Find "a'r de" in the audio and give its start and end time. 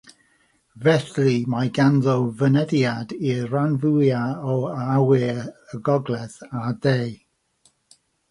6.63-6.97